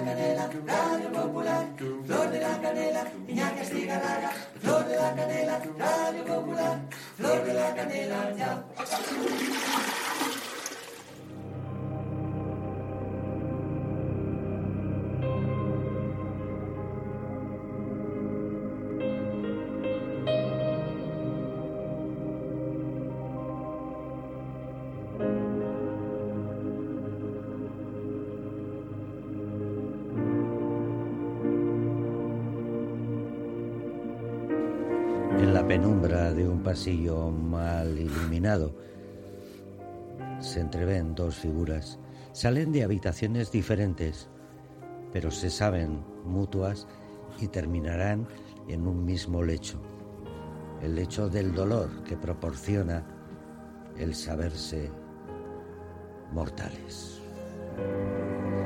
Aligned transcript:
la 0.00 0.06
canela, 0.06 0.50
Radio 0.66 1.12
Popular, 1.12 1.66
Flor 2.06 2.30
de 2.30 2.40
la 2.40 2.60
canela, 2.60 3.04
Iñaki 3.28 3.60
Astigarraga, 3.60 4.30
Flor 4.60 4.86
de 4.86 4.96
la 4.96 5.14
canela, 5.14 5.60
Radio 5.78 6.24
Popular, 6.24 6.80
Flor 7.16 7.44
de 7.44 7.54
la 7.54 7.74
canela, 7.74 8.34
ya. 8.36 8.64
Penumbra 35.70 36.32
de 36.32 36.48
un 36.48 36.64
pasillo 36.64 37.30
mal 37.30 37.96
iluminado 37.96 38.74
se 40.40 40.58
entreven 40.58 41.14
dos 41.14 41.36
figuras. 41.36 42.00
Salen 42.32 42.72
de 42.72 42.82
habitaciones 42.82 43.52
diferentes, 43.52 44.28
pero 45.12 45.30
se 45.30 45.48
saben 45.48 46.04
mutuas 46.24 46.88
y 47.38 47.46
terminarán 47.46 48.26
en 48.66 48.84
un 48.84 49.04
mismo 49.04 49.44
lecho. 49.44 49.80
El 50.82 50.96
lecho 50.96 51.28
del 51.28 51.54
dolor 51.54 52.02
que 52.02 52.16
proporciona 52.16 53.06
el 53.96 54.16
saberse 54.16 54.90
mortales. 56.32 57.20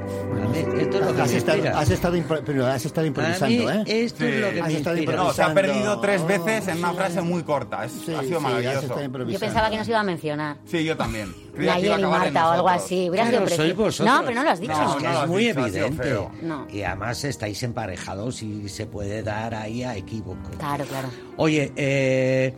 A 0.05 0.47
mí 0.49 0.59
esto 0.81 0.99
es 0.99 1.07
lo 1.07 1.15
que 1.15 1.23
has, 1.23 1.31
me 1.31 1.37
estado, 1.39 1.57
inspira. 1.59 1.79
has, 1.79 1.91
estado 1.91 2.17
impro- 2.17 2.43
pero 2.45 2.67
has 2.67 2.85
estado 2.85 3.07
improvisando, 3.07 3.71
¿eh? 3.71 3.85
esto 3.87 4.25
es 4.25 4.41
lo 4.41 4.51
que 4.51 4.61
Has 4.61 4.69
me 4.69 4.75
estado 4.77 4.97
inspira. 4.97 5.17
No, 5.23 5.33
se 5.33 5.43
ha 5.43 5.49
improvisando. 5.49 5.55
perdido 5.55 6.01
tres 6.01 6.27
veces 6.27 6.69
en 6.69 6.79
una 6.79 6.93
frase 6.93 7.21
muy 7.23 7.43
corta. 7.43 7.85
Es- 7.85 7.93
Sí, 7.93 8.15
ha 8.15 8.23
sido 8.23 8.39
sí, 8.39 8.45
maravilloso. 8.45 8.81
Yo 8.97 9.03
improvisando. 9.03 9.41
pensaba 9.47 9.71
que 9.71 9.77
nos 9.79 9.89
iba 9.89 10.01
a 10.01 10.03
mencionar. 10.05 10.57
Sí, 10.67 10.85
yo 10.85 10.97
también. 10.97 11.35
Creía 11.55 11.75
que 11.77 11.81
iba 11.87 11.95
a 11.95 11.99
Nayeli 11.99 12.03
acabar 12.05 12.27
en 12.29 12.35
Marta 12.35 12.49
o 12.49 12.53
algo 12.53 12.69
así. 12.69 13.09
Hubiera 13.11 13.27
sido. 13.29 13.41
No, 14.05 14.21
pero 14.25 14.35
no 14.35 14.45
lo 14.45 14.51
has 14.51 14.61
dicho. 14.61 14.73
No, 14.73 14.91
Es 14.91 14.97
que 15.03 15.09
no 15.09 15.23
es 15.25 15.29
muy 15.29 15.45
dicho, 15.49 15.61
evidente. 15.61 16.19
No. 16.43 16.67
Y 16.71 16.83
además 16.83 17.25
estáis 17.25 17.63
emparejados 17.63 18.43
y 18.43 18.69
se 18.69 18.87
puede 18.87 19.23
dar 19.23 19.55
ahí 19.55 19.83
a 19.85 19.97
equívoco. 19.97 20.51
Claro, 20.59 20.85
claro. 20.85 21.09
Oye, 21.37 21.73
eh, 21.77 22.55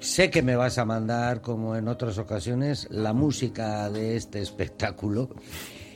sé 0.00 0.30
que 0.30 0.42
me 0.42 0.56
vas 0.56 0.78
a 0.78 0.84
mandar, 0.84 1.40
como 1.40 1.76
en 1.76 1.88
otras 1.88 2.18
ocasiones, 2.18 2.86
la 2.90 3.12
música 3.12 3.90
de 3.90 4.16
este 4.16 4.40
espectáculo 4.40 5.28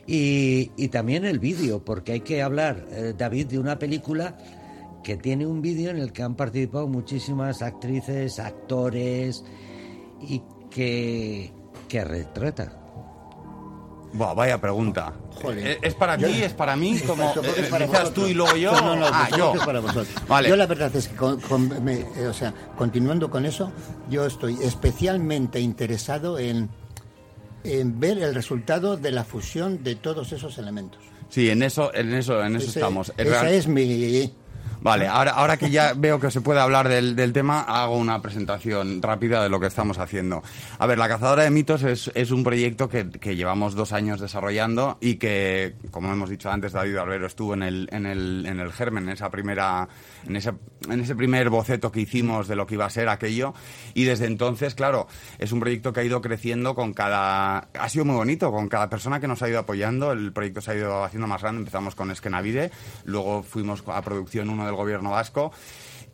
y, 0.09 0.73
y 0.77 0.89
también 0.89 1.25
el 1.27 1.39
vídeo, 1.39 1.85
porque 1.85 2.13
hay 2.13 2.21
que 2.21 2.43
hablar, 2.43 2.87
eh, 2.91 3.15
David, 3.17 3.47
de 3.49 3.59
una 3.59 3.79
película 3.79 4.37
que 5.05 5.17
tiene 5.17 5.47
un 5.47 5.61
vídeo 5.63 5.91
en 5.91 5.99
el 5.99 6.13
que 6.13 6.23
han 6.23 6.35
participado 6.35 6.89
muchísimas 6.89 7.63
actrices, 7.63 8.39
actores 8.41 9.45
y 10.21 10.43
que, 10.71 11.53
que 11.89 12.05
retrata. 12.05 12.73
Buah, 14.15 14.33
vaya 14.35 14.59
pregunta. 14.59 15.13
Jolín. 15.43 15.67
¿Es- 15.67 15.79
¿Es 15.83 15.95
para 15.95 16.17
ti? 16.17 16.25
¿Es 16.43 16.55
para 16.55 16.75
mí? 16.77 16.99
Como 17.01 17.25
es 17.31 17.37
eh, 17.37 17.67
para 17.71 17.87
vosotros. 17.87 18.15
tú 18.15 18.27
y 18.27 18.33
luego 18.35 18.57
yo. 18.57 18.73
No, 18.73 18.81
no, 18.81 18.97
no, 18.97 19.07
ah, 19.13 19.29
yo. 19.37 19.53
es 19.55 19.61
para 19.65 19.81
vosotros. 19.81 20.09
Vale. 20.27 20.49
Yo 20.49 20.57
la 20.57 20.67
verdad 20.67 20.95
es 20.97 21.09
que, 21.09 21.17
con- 21.17 21.39
con- 21.41 21.85
me- 21.85 22.01
eh, 22.17 22.27
o 22.27 22.33
sea, 22.33 22.53
continuando 22.77 23.31
con 23.31 23.45
eso, 23.45 23.71
yo 24.09 24.25
estoy 24.27 24.57
especialmente 24.63 25.61
interesado 25.61 26.39
en, 26.39 26.71
en 27.65 27.99
ver 28.01 28.19
el 28.19 28.35
resultado 28.35 28.97
de 28.97 29.11
la 29.13 29.25
fusión 29.25 29.83
de 29.83 29.95
todos 29.97 30.33
esos 30.33 30.59
elementos. 30.59 31.01
Sí, 31.29 31.51
en 31.51 31.63
eso, 31.63 31.95
en 31.95 32.15
eso, 32.15 32.43
en 32.43 32.57
eso 32.57 32.69
Ese- 32.71 32.79
estamos. 32.81 33.13
Es 33.17 33.27
Esa 33.27 33.43
real- 33.43 33.55
es 33.55 33.67
mi... 33.69 34.33
Vale, 34.81 35.09
ahora, 35.09 35.33
ahora 35.33 35.57
que 35.57 35.71
ya 35.71 35.93
veo 35.97 36.21
que 36.21 36.31
se 36.31 36.41
puede 36.41 36.61
hablar 36.61 36.89
del, 36.89 37.17
del 37.17 37.33
tema, 37.33 37.63
hago 37.63 37.97
una 37.97 38.23
presentación 38.23 39.03
rápida 39.03 39.43
de 39.43 39.49
lo 39.49 39.59
que 39.59 39.67
estamos 39.67 39.99
haciendo. 39.99 40.43
A 40.79 40.87
ver, 40.87 40.99
La 40.99 41.09
Cazadora 41.09 41.43
de 41.43 41.51
Mitos 41.51 41.83
es, 41.83 42.13
es 42.15 42.31
un 42.31 42.45
proyecto 42.45 42.89
que, 42.89 43.11
que 43.11 43.35
llevamos 43.35 43.75
dos 43.75 43.93
años 43.93 44.21
desarrollando 44.21 44.97
y 45.01 45.17
que, 45.17 45.75
como 45.91 46.13
hemos 46.13 46.31
dicho 46.31 46.49
antes, 46.49 46.73
David 46.73 46.95
Barbero 46.95 47.27
estuvo 47.27 47.55
en 47.55 47.65
el, 47.65 47.89
en 47.91 48.07
el, 48.07 48.47
en 48.47 48.61
el 48.61 48.73
germen, 48.73 49.05
en 49.05 49.11
esa 49.11 49.31
primera, 49.31 49.89
en 50.27 50.37
ese, 50.37 50.53
en 50.89 51.01
ese 51.01 51.17
primer 51.17 51.51
boceto 51.51 51.91
que 51.91 52.01
hicimos 52.01 52.47
de 52.47 52.55
lo 52.55 52.67
que 52.67 52.75
iba 52.75 52.87
a 52.87 52.91
ser 52.91 53.09
aquello. 53.09 53.55
Y 53.95 54.05
desde 54.05 54.27
entonces, 54.27 54.77
claro, 54.77 55.09
es 55.39 55.51
un 55.51 55.59
proyecto 55.59 55.93
que 55.93 56.01
ha 56.01 56.05
ido 56.05 56.21
creciendo 56.21 56.77
con 56.77 56.95
cada, 56.95 57.59
ha 57.59 57.89
sido 57.89 58.05
muy 58.05 58.15
bonito, 58.15 58.53
con 58.53 58.69
cada 58.69 58.89
persona 58.89 59.19
que 59.19 59.27
nos 59.27 59.43
ha 59.43 59.49
ido 59.49 59.59
apoyando. 59.59 60.13
El 60.13 60.33
proyecto 60.33 60.61
se 60.61 60.71
ha 60.71 60.75
ido 60.77 61.05
haciendo 61.05 61.27
más 61.27 61.43
grande. 61.43 61.59
Empezamos 61.61 61.97
con 61.97 62.13
Esquenavide, 62.13 62.71
luego 63.05 63.43
fuimos 63.43 63.83
a 63.89 64.01
producción 64.03 64.49
uno 64.51 64.68
del 64.69 64.77
gobierno 64.77 65.11
vasco. 65.11 65.51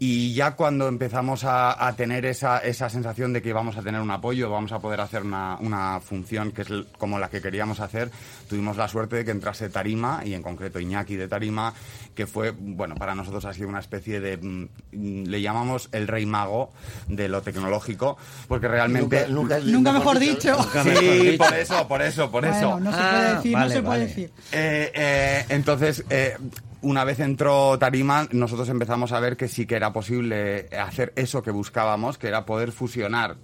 Y 0.00 0.34
ya 0.34 0.56
cuando 0.56 0.88
empezamos 0.88 1.44
a, 1.44 1.86
a 1.86 1.94
tener 1.94 2.26
esa, 2.26 2.58
esa 2.58 2.90
sensación 2.90 3.32
de 3.32 3.40
que 3.40 3.52
vamos 3.52 3.76
a 3.76 3.82
tener 3.82 4.00
un 4.00 4.10
apoyo, 4.10 4.50
vamos 4.50 4.72
a 4.72 4.80
poder 4.80 5.00
hacer 5.00 5.22
una, 5.22 5.56
una 5.60 6.00
función 6.00 6.50
que 6.50 6.62
es 6.62 6.68
como 6.98 7.20
la 7.20 7.30
que 7.30 7.40
queríamos 7.40 7.78
hacer, 7.78 8.10
tuvimos 8.48 8.76
la 8.76 8.88
suerte 8.88 9.14
de 9.16 9.24
que 9.24 9.30
entrase 9.30 9.68
Tarima, 9.68 10.22
y 10.24 10.34
en 10.34 10.42
concreto 10.42 10.80
Iñaki 10.80 11.14
de 11.14 11.28
Tarima, 11.28 11.72
que 12.12 12.26
fue, 12.26 12.50
bueno, 12.58 12.96
para 12.96 13.14
nosotros 13.14 13.44
ha 13.44 13.54
sido 13.54 13.68
una 13.68 13.78
especie 13.78 14.18
de, 14.18 14.36
mm, 14.36 15.26
le 15.26 15.40
llamamos 15.40 15.88
el 15.92 16.08
rey 16.08 16.26
mago 16.26 16.72
de 17.06 17.28
lo 17.28 17.42
tecnológico, 17.42 18.18
porque 18.48 18.66
realmente... 18.66 19.28
Nunca, 19.28 19.60
Nunca 19.60 19.92
mejor 19.92 20.18
dicho. 20.18 20.56
Sí, 20.82 21.36
por 21.38 21.54
eso, 21.54 21.86
por 21.86 22.02
eso, 22.02 22.30
por 22.32 22.44
eso. 22.44 22.70
Bueno, 22.72 22.90
no 22.90 22.92
se 22.92 22.98
Ah, 23.00 23.10
puede 23.12 23.34
decir, 23.36 23.52
vale, 23.54 23.66
no 23.68 23.72
se 23.74 23.82
puede 23.82 23.88
vale. 23.98 24.06
decir. 24.08 24.30
Eh, 24.50 24.92
eh, 24.92 25.44
entonces, 25.50 26.04
eh, 26.10 26.36
una 26.84 27.04
vez 27.04 27.20
entró 27.20 27.78
Tarima, 27.78 28.28
nosotros 28.30 28.68
empezamos 28.68 29.12
a 29.12 29.20
ver 29.20 29.36
que 29.36 29.48
sí 29.48 29.66
que 29.66 29.76
era 29.76 29.92
posible 29.92 30.68
hacer 30.78 31.12
eso 31.16 31.42
que 31.42 31.50
buscábamos, 31.50 32.18
que 32.18 32.28
era 32.28 32.44
poder 32.44 32.72
fusionar 32.72 33.36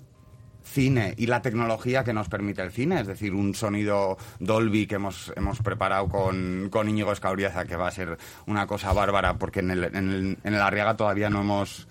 cine 0.62 1.14
y 1.16 1.26
la 1.26 1.42
tecnología 1.42 2.04
que 2.04 2.12
nos 2.12 2.28
permite 2.28 2.62
el 2.62 2.70
cine, 2.70 3.00
es 3.00 3.06
decir, 3.06 3.34
un 3.34 3.54
sonido 3.54 4.18
Dolby 4.38 4.86
que 4.86 4.96
hemos, 4.96 5.32
hemos 5.36 5.58
preparado 5.62 6.08
con, 6.08 6.68
con 6.70 6.88
Íñigo 6.88 7.12
Escauriaza, 7.12 7.64
que 7.64 7.76
va 7.76 7.88
a 7.88 7.92
ser 7.92 8.18
una 8.46 8.66
cosa 8.66 8.92
bárbara, 8.92 9.38
porque 9.38 9.60
en 9.60 9.70
el, 9.70 9.84
en 9.84 9.96
el, 9.96 10.38
en 10.44 10.54
el 10.54 10.60
Arriaga 10.60 10.96
todavía 10.96 11.30
no 11.30 11.40
hemos 11.40 11.88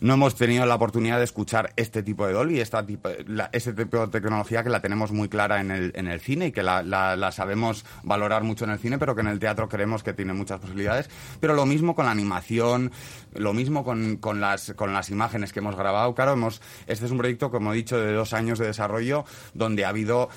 no 0.00 0.14
hemos 0.14 0.34
tenido 0.34 0.66
la 0.66 0.74
oportunidad 0.74 1.18
de 1.18 1.24
escuchar 1.24 1.72
este 1.76 2.02
tipo 2.02 2.26
de 2.26 2.32
Dolby, 2.32 2.60
esta 2.60 2.84
tipo, 2.84 3.08
este 3.52 3.72
tipo 3.72 3.98
de 4.06 4.08
tecnología 4.08 4.62
que 4.62 4.70
la 4.70 4.80
tenemos 4.80 5.12
muy 5.12 5.28
clara 5.28 5.60
en 5.60 5.70
el, 5.70 5.92
en 5.94 6.06
el 6.08 6.20
cine 6.20 6.46
y 6.48 6.52
que 6.52 6.62
la, 6.62 6.82
la- 6.82 7.16
la 7.16 7.32
sabemos 7.32 7.84
valorar 8.02 8.42
mucho 8.44 8.64
en 8.64 8.70
el 8.70 8.78
cine, 8.78 8.98
pero 8.98 9.14
que 9.14 9.20
en 9.22 9.26
el 9.28 9.38
teatro 9.38 9.68
creemos 9.68 10.02
que 10.02 10.12
tiene 10.12 10.32
muchas 10.32 10.60
posibilidades. 10.60 11.10
Pero 11.40 11.54
lo 11.54 11.66
mismo 11.66 11.94
con 11.94 12.06
la 12.06 12.12
animación, 12.12 12.92
lo 13.34 13.52
mismo 13.52 13.84
con, 13.84 14.16
con 14.16 14.40
las, 14.40 14.72
con 14.74 14.92
las 14.92 15.10
imágenes 15.10 15.52
que 15.52 15.60
hemos 15.60 15.76
grabado. 15.76 16.14
Claro, 16.14 16.32
hemos, 16.32 16.60
este 16.86 17.04
es 17.06 17.10
un 17.10 17.18
proyecto, 17.18 17.50
como 17.50 17.72
he 17.72 17.76
dicho, 17.76 17.98
de 17.98 18.12
dos 18.12 18.32
años 18.32 18.58
de 18.58 18.66
desarrollo, 18.66 19.24
donde 19.54 19.84
ha 19.84 19.88
habido 19.90 20.28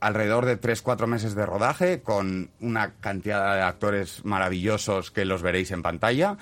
alrededor 0.00 0.44
de 0.46 0.60
3-4 0.60 1.06
meses 1.08 1.34
de 1.34 1.44
rodaje 1.44 2.02
con 2.02 2.50
una 2.60 2.92
cantidad 3.00 3.56
de 3.56 3.62
actores 3.62 4.24
maravillosos 4.24 5.10
que 5.10 5.24
los 5.24 5.42
veréis 5.42 5.72
en 5.72 5.82
pantalla. 5.82 6.36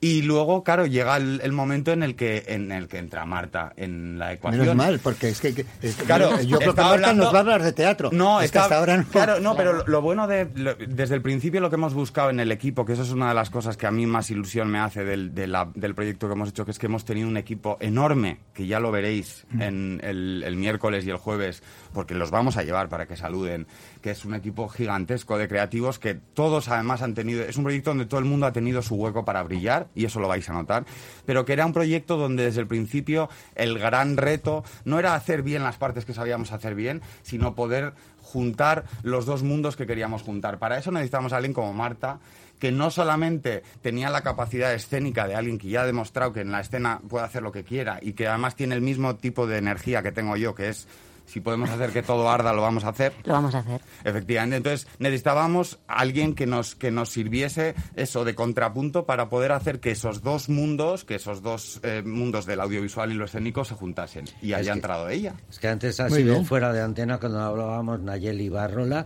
Y 0.00 0.22
luego, 0.22 0.62
claro, 0.62 0.86
llega 0.86 1.16
el, 1.16 1.40
el 1.42 1.50
momento 1.52 1.90
en 1.92 2.04
el 2.04 2.14
que 2.14 2.44
en 2.46 2.70
el 2.70 2.86
que 2.86 2.98
entra 2.98 3.26
Marta 3.26 3.72
en 3.76 4.16
la 4.18 4.32
ecuación. 4.32 4.60
Menos 4.60 4.76
mal, 4.76 5.00
porque 5.00 5.28
es 5.30 5.40
que, 5.40 5.52
que- 5.54 5.66
es 5.82 5.96
que- 5.96 6.04
Claro, 6.04 6.40
yo 6.42 6.58
creo 6.58 6.72
que 6.72 6.80
Marta 6.80 6.92
hablando- 6.94 7.24
nos 7.24 7.34
va 7.34 7.38
a 7.38 7.40
hablar 7.40 7.62
de 7.64 7.72
teatro. 7.72 8.10
No, 8.12 8.36
es 8.40 8.42
que 8.52 8.58
está- 8.58 8.62
hasta 8.62 8.78
ahora 8.78 8.96
no. 8.98 9.04
Claro, 9.08 9.40
no, 9.40 9.56
pero 9.56 9.72
lo, 9.72 9.86
lo 9.86 10.00
bueno 10.00 10.28
de. 10.28 10.48
lo- 10.54 10.76
desde 10.76 11.16
el 11.16 11.22
principio 11.22 11.60
lo 11.60 11.68
que 11.68 11.74
hemos 11.74 11.94
buscado 11.94 12.30
en 12.30 12.38
el 12.38 12.52
equipo, 12.52 12.84
que 12.84 12.92
eso 12.92 13.02
es 13.02 13.10
una 13.10 13.28
de 13.30 13.34
las 13.34 13.50
cosas 13.50 13.76
que 13.76 13.88
a 13.88 13.90
mí 13.90 14.06
más 14.06 14.30
ilusión 14.30 14.68
me 14.70 14.78
hace 14.78 15.04
del, 15.04 15.34
de 15.34 15.48
la- 15.48 15.68
del 15.74 15.96
proyecto 15.96 16.28
que 16.28 16.34
hemos 16.34 16.50
hecho, 16.50 16.64
que 16.64 16.70
es 16.70 16.78
que 16.78 16.86
hemos 16.86 17.04
tenido 17.04 17.26
un 17.26 17.36
equipo 17.36 17.76
enorme, 17.80 18.38
que 18.54 18.68
ya 18.68 18.78
lo 18.78 18.92
veréis 18.92 19.46
Mm. 19.50 19.62
en 19.62 20.00
el, 20.04 20.42
el 20.46 20.54
miércoles 20.56 21.04
y 21.06 21.10
el 21.10 21.16
jueves, 21.16 21.62
porque 21.92 22.14
los 22.14 22.30
vamos 22.30 22.56
a 22.56 22.62
llevar 22.62 22.88
para 22.88 23.06
que 23.06 23.16
saluden, 23.16 23.66
que 24.00 24.12
es 24.12 24.24
un 24.24 24.34
equipo 24.34 24.68
gigantesco 24.68 25.38
de 25.38 25.48
creativos 25.48 25.98
que 25.98 26.14
todos 26.34 26.68
además 26.68 27.02
han 27.02 27.14
tenido. 27.14 27.42
Es 27.42 27.56
un 27.56 27.64
proyecto 27.64 27.90
donde 27.90 28.06
todo 28.06 28.20
el 28.20 28.26
mundo 28.26 28.46
ha 28.46 28.52
tenido 28.52 28.80
su 28.82 28.94
hueco 28.94 29.24
para 29.24 29.42
brillar, 29.42 29.87
y 29.94 30.04
eso 30.04 30.20
lo 30.20 30.28
vais 30.28 30.48
a 30.48 30.52
notar, 30.52 30.84
pero 31.26 31.44
que 31.44 31.52
era 31.52 31.66
un 31.66 31.72
proyecto 31.72 32.16
donde 32.16 32.44
desde 32.44 32.60
el 32.60 32.66
principio 32.66 33.28
el 33.54 33.78
gran 33.78 34.16
reto 34.16 34.64
no 34.84 34.98
era 34.98 35.14
hacer 35.14 35.42
bien 35.42 35.62
las 35.62 35.76
partes 35.76 36.04
que 36.04 36.14
sabíamos 36.14 36.52
hacer 36.52 36.74
bien, 36.74 37.02
sino 37.22 37.54
poder 37.54 37.94
juntar 38.22 38.84
los 39.02 39.26
dos 39.26 39.42
mundos 39.42 39.76
que 39.76 39.86
queríamos 39.86 40.22
juntar. 40.22 40.58
Para 40.58 40.78
eso 40.78 40.90
necesitamos 40.90 41.32
a 41.32 41.36
alguien 41.36 41.54
como 41.54 41.72
Marta, 41.72 42.20
que 42.58 42.72
no 42.72 42.90
solamente 42.90 43.62
tenía 43.82 44.10
la 44.10 44.22
capacidad 44.22 44.74
escénica 44.74 45.26
de 45.26 45.34
alguien 45.34 45.58
que 45.58 45.68
ya 45.68 45.82
ha 45.82 45.86
demostrado 45.86 46.32
que 46.32 46.40
en 46.40 46.50
la 46.50 46.60
escena 46.60 47.00
puede 47.08 47.24
hacer 47.24 47.42
lo 47.42 47.52
que 47.52 47.64
quiera 47.64 47.98
y 48.02 48.12
que 48.12 48.26
además 48.26 48.56
tiene 48.56 48.74
el 48.74 48.80
mismo 48.82 49.16
tipo 49.16 49.46
de 49.46 49.58
energía 49.58 50.02
que 50.02 50.12
tengo 50.12 50.36
yo, 50.36 50.54
que 50.54 50.68
es 50.68 50.88
si 51.28 51.40
podemos 51.40 51.70
hacer 51.70 51.90
que 51.90 52.02
todo 52.02 52.28
arda, 52.30 52.52
lo 52.52 52.62
vamos 52.62 52.84
a 52.84 52.88
hacer. 52.88 53.12
Lo 53.24 53.34
vamos 53.34 53.54
a 53.54 53.58
hacer. 53.58 53.80
Efectivamente, 54.04 54.56
entonces 54.56 54.88
necesitábamos 54.98 55.78
a 55.86 56.00
alguien 56.00 56.34
que 56.34 56.46
nos, 56.46 56.74
que 56.74 56.90
nos 56.90 57.10
sirviese 57.10 57.74
eso 57.94 58.24
de 58.24 58.34
contrapunto 58.34 59.04
para 59.06 59.28
poder 59.28 59.52
hacer 59.52 59.78
que 59.80 59.90
esos 59.90 60.22
dos 60.22 60.48
mundos, 60.48 61.04
que 61.04 61.16
esos 61.16 61.42
dos 61.42 61.80
eh, 61.82 62.02
mundos 62.04 62.46
del 62.46 62.60
audiovisual 62.60 63.12
y 63.12 63.14
lo 63.14 63.26
escénico 63.26 63.64
se 63.64 63.74
juntasen. 63.74 64.24
Y 64.42 64.54
haya 64.54 64.72
que- 64.72 64.76
entrado 64.78 65.08
ella. 65.08 65.34
Es 65.50 65.58
que 65.58 65.68
antes 65.68 66.00
ha 66.00 66.08
Muy 66.08 66.18
sido 66.22 66.34
bien. 66.34 66.46
fuera 66.46 66.72
de 66.72 66.80
antena 66.80 67.18
cuando 67.18 67.40
hablábamos 67.40 68.00
Nayeli 68.00 68.48
Barrola, 68.48 69.04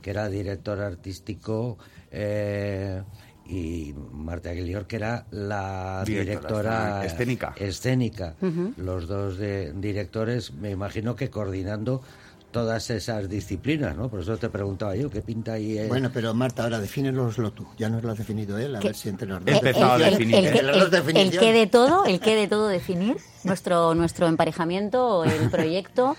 que 0.00 0.10
era 0.10 0.28
director 0.28 0.80
artístico, 0.80 1.76
eh, 2.10 3.02
y 3.48 3.94
Marta 4.12 4.50
Aguilior, 4.50 4.86
que 4.86 4.96
era 4.96 5.24
la 5.30 6.02
Directora 6.04 7.00
directora 7.00 7.04
escénica. 7.06 7.54
escénica. 7.56 8.34
Los 8.76 9.08
dos 9.08 9.38
de- 9.38 9.72
directores, 9.72 10.52
me 10.52 10.70
imagino 10.70 11.16
que 11.16 11.30
coordinando 11.30 12.02
todas 12.50 12.88
esas 12.90 13.28
disciplinas, 13.28 13.94
¿no? 13.96 14.08
Por 14.08 14.20
eso 14.20 14.36
te 14.38 14.48
preguntaba 14.48 14.96
yo, 14.96 15.10
¿qué 15.10 15.20
pinta 15.22 15.52
ahí? 15.54 15.78
eh? 15.78 15.86
Bueno, 15.86 16.10
pero 16.12 16.32
Marta, 16.34 16.62
ahora 16.64 16.78
defínenoslo 16.80 17.50
tú. 17.52 17.66
Ya 17.78 17.88
nos 17.90 18.02
lo 18.02 18.10
has 18.12 18.18
definido 18.18 18.56
él, 18.58 18.74
a 18.74 18.80
¿Qué? 18.80 18.88
ver 18.88 18.94
si 18.96 19.08
entre 19.10 19.28
los 19.28 19.38
dos. 19.40 19.48
El- 19.48 19.54
empezado 19.56 19.92
a 19.92 19.98
definir. 19.98 20.34
el 20.36 21.30
que 21.38 21.52
de 21.52 21.66
todo, 21.66 22.04
el 22.06 22.20
que 22.20 22.34
de 22.36 22.48
todo 22.48 22.68
definir, 22.68 23.16
nuestro, 23.44 23.94
nuestro 23.94 24.26
emparejamiento, 24.28 25.24
el 25.24 25.50
proyecto. 25.50 26.16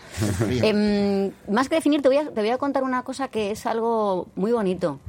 Em, 0.61 1.31
más 1.49 1.67
que 1.69 1.75
definir, 1.75 2.01
te 2.01 2.09
voy, 2.09 2.17
a, 2.17 2.29
te 2.29 2.41
voy 2.41 2.49
a 2.49 2.57
contar 2.57 2.83
una 2.83 3.03
cosa 3.03 3.27
que 3.29 3.51
es 3.51 3.65
algo 3.65 4.27
muy 4.35 4.51
bonito, 4.51 4.99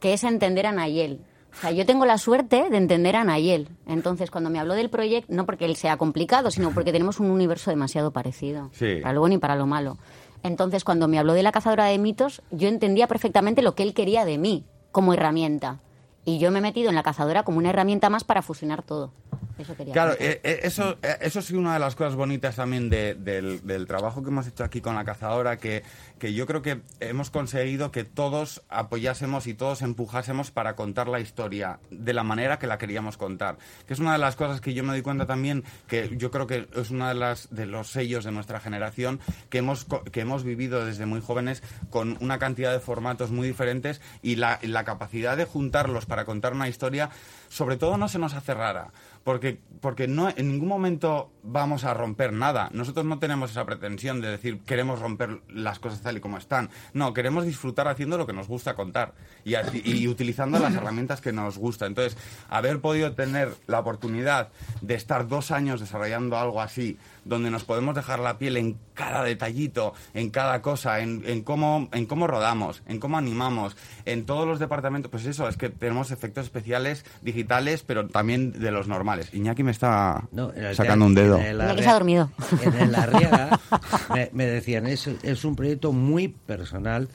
que 0.00 0.12
es 0.14 0.24
entender 0.24 0.66
a 0.66 0.72
Nayel. 0.72 1.20
O 1.52 1.60
sea, 1.60 1.72
yo 1.72 1.84
tengo 1.84 2.06
la 2.06 2.18
suerte 2.18 2.70
de 2.70 2.76
entender 2.76 3.16
a 3.16 3.24
Nayel. 3.24 3.68
Entonces, 3.86 4.30
cuando 4.30 4.50
me 4.50 4.58
habló 4.58 4.74
del 4.74 4.88
proyecto, 4.88 5.32
no 5.34 5.46
porque 5.46 5.64
él 5.64 5.76
sea 5.76 5.96
complicado, 5.96 6.50
sino 6.50 6.72
porque 6.72 6.92
tenemos 6.92 7.20
un 7.20 7.30
universo 7.30 7.70
demasiado 7.70 8.12
parecido. 8.12 8.70
Sí. 8.72 8.98
Para 9.02 9.14
lo 9.14 9.20
bueno 9.20 9.34
y 9.34 9.38
para 9.38 9.56
lo 9.56 9.66
malo. 9.66 9.98
Entonces, 10.42 10.84
cuando 10.84 11.08
me 11.08 11.18
habló 11.18 11.34
de 11.34 11.42
la 11.42 11.52
cazadora 11.52 11.86
de 11.86 11.98
mitos, 11.98 12.42
yo 12.50 12.68
entendía 12.68 13.08
perfectamente 13.08 13.62
lo 13.62 13.74
que 13.74 13.82
él 13.82 13.94
quería 13.94 14.24
de 14.24 14.38
mí 14.38 14.64
como 14.92 15.12
herramienta. 15.12 15.80
Y 16.24 16.38
yo 16.38 16.50
me 16.50 16.58
he 16.58 16.62
metido 16.62 16.88
en 16.90 16.94
la 16.94 17.02
cazadora 17.02 17.42
como 17.44 17.58
una 17.58 17.70
herramienta 17.70 18.10
más 18.10 18.24
para 18.24 18.42
fusionar 18.42 18.82
todo. 18.82 19.12
Eso 19.58 19.74
quería 19.76 19.92
Claro, 19.92 20.12
eh, 20.18 20.40
eh, 20.42 20.60
eso, 20.62 20.96
eh, 21.02 21.18
eso 21.20 21.42
sí 21.42 21.54
una 21.54 21.74
de 21.74 21.80
las 21.80 21.94
cosas 21.94 22.14
bonitas 22.14 22.56
también 22.56 22.88
de- 22.88 23.14
del, 23.14 23.66
del 23.66 23.86
trabajo 23.86 24.22
que 24.22 24.28
hemos 24.30 24.46
hecho 24.46 24.64
aquí 24.64 24.80
con 24.80 24.94
la 24.94 25.04
cazadora, 25.04 25.58
que, 25.58 25.82
que 26.18 26.32
yo 26.32 26.46
creo 26.46 26.62
que 26.62 26.80
hemos 27.00 27.28
conseguido 27.30 27.90
que 27.90 28.04
todos 28.04 28.62
apoyásemos 28.70 29.46
y 29.46 29.52
todos 29.54 29.82
empujásemos 29.82 30.50
para 30.50 30.76
contar 30.76 31.08
la 31.08 31.20
historia 31.20 31.78
de 31.90 32.14
la 32.14 32.22
manera 32.22 32.58
que 32.58 32.66
la 32.66 32.78
queríamos 32.78 33.18
contar. 33.18 33.58
Que 33.86 33.92
es 33.92 34.00
una 34.00 34.12
de 34.12 34.18
las 34.18 34.34
cosas 34.34 34.62
que 34.62 34.72
yo 34.72 34.82
me 34.82 34.90
doy 34.92 35.02
cuenta 35.02 35.26
también, 35.26 35.62
que 35.88 36.16
yo 36.16 36.30
creo 36.30 36.46
que 36.46 36.66
es 36.74 36.90
uno 36.90 37.08
de, 37.08 37.14
las, 37.14 37.48
de 37.54 37.66
los 37.66 37.90
sellos 37.90 38.24
de 38.24 38.32
nuestra 38.32 38.60
generación, 38.60 39.20
que 39.50 39.58
hemos, 39.58 39.86
que 40.10 40.20
hemos 40.20 40.42
vivido 40.42 40.86
desde 40.86 41.04
muy 41.04 41.20
jóvenes 41.20 41.62
con 41.90 42.16
una 42.20 42.38
cantidad 42.38 42.72
de 42.72 42.80
formatos 42.80 43.30
muy 43.30 43.46
diferentes 43.46 44.00
y 44.22 44.36
la, 44.36 44.58
la 44.62 44.84
capacidad 44.84 45.36
de 45.36 45.44
juntarlos 45.44 46.06
para 46.10 46.24
contar 46.24 46.52
una 46.52 46.68
historia, 46.68 47.08
sobre 47.48 47.76
todo 47.76 47.96
no 47.96 48.08
se 48.08 48.18
nos 48.18 48.34
hace 48.34 48.52
rara. 48.52 48.88
Porque, 49.24 49.60
porque 49.80 50.08
no, 50.08 50.30
en 50.30 50.48
ningún 50.48 50.68
momento 50.68 51.30
vamos 51.42 51.84
a 51.84 51.94
romper 51.94 52.32
nada. 52.32 52.70
Nosotros 52.72 53.04
no 53.04 53.18
tenemos 53.18 53.50
esa 53.50 53.64
pretensión 53.64 54.20
de 54.20 54.30
decir 54.30 54.60
queremos 54.60 55.00
romper 55.00 55.42
las 55.48 55.78
cosas 55.78 56.00
tal 56.02 56.16
y 56.16 56.20
como 56.20 56.38
están. 56.38 56.70
No, 56.92 57.12
queremos 57.12 57.44
disfrutar 57.44 57.88
haciendo 57.88 58.18
lo 58.18 58.26
que 58.26 58.32
nos 58.32 58.48
gusta 58.48 58.74
contar 58.74 59.14
y, 59.44 59.54
y 59.84 60.08
utilizando 60.08 60.58
las 60.58 60.74
herramientas 60.74 61.20
que 61.20 61.32
nos 61.32 61.58
gusta. 61.58 61.86
Entonces, 61.86 62.16
haber 62.48 62.80
podido 62.80 63.12
tener 63.12 63.54
la 63.66 63.80
oportunidad 63.80 64.48
de 64.80 64.94
estar 64.94 65.28
dos 65.28 65.50
años 65.50 65.80
desarrollando 65.80 66.38
algo 66.38 66.60
así, 66.60 66.98
donde 67.24 67.50
nos 67.50 67.64
podemos 67.64 67.94
dejar 67.94 68.20
la 68.20 68.38
piel 68.38 68.56
en 68.56 68.78
cada 68.94 69.22
detallito, 69.22 69.94
en 70.14 70.30
cada 70.30 70.62
cosa, 70.62 71.00
en, 71.00 71.22
en 71.26 71.42
cómo, 71.42 71.88
en 71.92 72.06
cómo 72.06 72.26
rodamos, 72.26 72.82
en 72.86 73.00
cómo 73.00 73.18
animamos, 73.18 73.76
en 74.04 74.24
todos 74.26 74.46
los 74.46 74.58
departamentos. 74.58 75.10
Pues 75.10 75.26
eso, 75.26 75.48
es 75.48 75.56
que 75.56 75.68
tenemos 75.68 76.10
efectos 76.10 76.44
especiales 76.44 77.04
digitales, 77.22 77.82
pero 77.82 78.08
también 78.08 78.52
de 78.52 78.70
los 78.70 78.88
normales. 78.88 79.09
Iñaki 79.32 79.62
me 79.62 79.70
está 79.70 80.28
No, 80.32 80.52
sacando 80.74 81.06
un 81.06 81.14
dedo. 81.14 81.38
Arria- 81.38 81.82
se 81.82 81.88
ha 81.88 81.92
dormido. 81.94 82.30
En 82.62 82.74
el 82.74 82.94
Arriaga 82.94 83.58
me, 84.14 84.30
me 84.32 84.46
decían, 84.46 84.86
es, 84.86 85.08
es 85.22 85.44
un 85.44 85.56
proyecto 85.56 85.92
muy 85.92 86.28
personal 86.28 87.08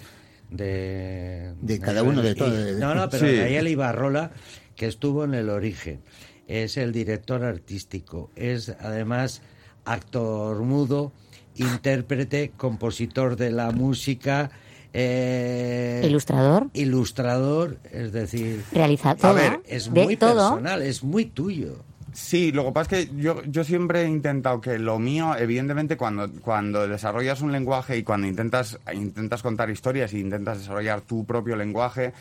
de... 0.50 1.54
De 1.62 1.80
cada 1.80 2.04
uno 2.04 2.22
de 2.22 2.36
todos, 2.36 2.54
No, 2.78 2.96
no, 2.96 3.10
pero 3.10 3.26
Sí. 3.28 3.36
Ibarrola, 3.70 4.32
que 4.76 4.88
estuvo 4.88 5.24
en 5.24 5.34
el 5.34 5.50
origen, 5.50 6.02
es 6.48 6.78
el 6.78 6.92
director 6.92 7.44
artístico, 7.44 8.30
es 8.36 8.70
además 8.80 9.42
actor 9.86 10.60
mudo, 10.64 11.12
intérprete, 11.56 12.52
compositor 12.56 13.36
de 13.36 13.52
la 13.52 13.72
música... 13.72 14.52
eh, 14.98 16.02
Ilustrador, 16.06 16.68
ilustrador, 16.74 17.78
es 17.92 18.14
decir, 18.14 18.64
realizador, 18.72 19.26
A 19.26 19.34
ver, 19.34 19.60
es 19.68 19.94
de 19.94 20.04
muy 20.06 20.16
todo. 20.16 20.36
personal, 20.52 20.82
es 20.82 21.04
muy 21.04 21.26
tuyo. 21.26 21.84
Sí, 22.14 22.54
lo 22.54 22.64
que 22.64 22.72
pasa 22.72 22.96
es 22.96 23.10
que 23.10 23.16
yo, 23.18 23.44
yo 23.44 23.66
siempre 23.66 24.04
he 24.04 24.08
intentado 24.08 24.62
que 24.62 24.80
lo 24.80 25.00
mío, 25.00 25.36
evidentemente, 25.38 25.98
cuando, 25.98 26.30
cuando 26.42 26.88
desarrollas 26.88 27.42
un 27.42 27.52
lenguaje 27.52 27.98
y 27.98 28.04
cuando 28.04 28.26
intentas, 28.26 28.80
intentas 28.94 29.42
contar 29.44 29.70
historias 29.70 30.14
y 30.14 30.22
intentas 30.22 30.60
desarrollar 30.60 31.02
tu 31.02 31.26
propio 31.26 31.58
lenguaje, 31.58 32.14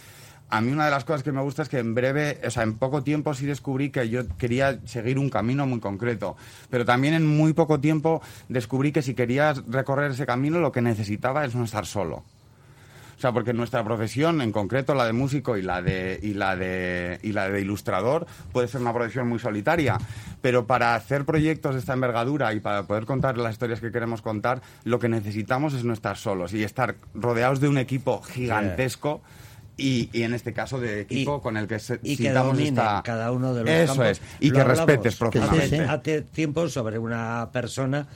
a 0.50 0.60
mí 0.60 0.72
una 0.72 0.86
de 0.86 0.90
las 0.90 1.04
cosas 1.04 1.22
que 1.22 1.30
me 1.30 1.40
gusta 1.42 1.62
es 1.62 1.68
que 1.68 1.78
en 1.78 1.94
breve, 1.94 2.40
o 2.44 2.50
sea, 2.50 2.64
en 2.64 2.74
poco 2.74 3.04
tiempo 3.04 3.34
sí 3.34 3.46
descubrí 3.46 3.90
que 3.90 4.08
yo 4.08 4.22
quería 4.36 4.80
seguir 4.84 5.18
un 5.18 5.30
camino 5.30 5.64
muy 5.64 5.78
concreto, 5.78 6.36
pero 6.70 6.84
también 6.84 7.14
en 7.14 7.24
muy 7.26 7.52
poco 7.52 7.78
tiempo 7.78 8.20
descubrí 8.48 8.90
que 8.90 9.00
si 9.02 9.14
querías 9.14 9.62
recorrer 9.68 10.10
ese 10.10 10.26
camino 10.26 10.58
lo 10.58 10.72
que 10.72 10.82
necesitaba 10.82 11.44
es 11.44 11.54
no 11.54 11.62
estar 11.64 11.86
solo. 11.86 12.24
O 13.24 13.26
sea, 13.26 13.32
porque 13.32 13.54
nuestra 13.54 13.82
profesión, 13.82 14.42
en 14.42 14.52
concreto 14.52 14.94
la 14.94 15.06
de 15.06 15.14
músico 15.14 15.56
y 15.56 15.62
la 15.62 15.80
de, 15.80 16.20
y 16.22 16.34
la 16.34 16.56
de, 16.56 17.18
y 17.22 17.32
la 17.32 17.48
de 17.48 17.62
ilustrador, 17.62 18.26
puede 18.52 18.68
ser 18.68 18.82
una 18.82 18.92
profesión 18.92 19.26
muy 19.30 19.38
solitaria. 19.38 19.96
Pero 20.42 20.66
para 20.66 20.94
hacer 20.94 21.24
proyectos 21.24 21.72
de 21.72 21.80
esta 21.80 21.94
envergadura 21.94 22.52
y 22.52 22.60
para 22.60 22.82
poder 22.82 23.06
contar 23.06 23.38
las 23.38 23.52
historias 23.52 23.80
que 23.80 23.90
queremos 23.90 24.20
contar, 24.20 24.60
lo 24.84 24.98
que 24.98 25.08
necesitamos 25.08 25.72
es 25.72 25.84
no 25.84 25.94
estar 25.94 26.18
solos 26.18 26.52
y 26.52 26.64
estar 26.64 26.96
rodeados 27.14 27.60
de 27.60 27.68
un 27.70 27.78
equipo 27.78 28.20
gigantesco. 28.20 29.22
Y, 29.78 30.10
y 30.12 30.22
en 30.24 30.34
este 30.34 30.52
caso 30.52 30.78
de 30.78 31.00
equipo 31.00 31.38
Y- 31.38 31.40
con 31.42 31.56
el 31.56 31.66
que 31.66 31.78
se, 31.78 31.98
y 32.02 32.18
que 32.18 32.28
esta- 32.28 33.02
cada 33.02 33.32
uno 33.32 33.54
de 33.54 33.62
los 33.62 33.70
Eso 33.70 33.94
campos. 33.94 34.06
es, 34.06 34.22
y 34.38 34.50
Lo 34.50 34.54
que 34.56 34.60
hablamos 34.60 34.86
respetes 34.86 35.16
profundamente. 35.16 35.80
Hace, 35.80 35.88
hace 35.88 36.22
tiempo 36.22 36.68
sobre 36.68 36.98
una 36.98 37.48
persona 37.52 38.06